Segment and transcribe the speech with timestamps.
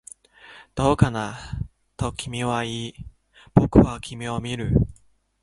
[0.73, 1.37] どうかな、
[1.95, 2.95] と君は言い、
[3.53, 4.71] 僕は君を見る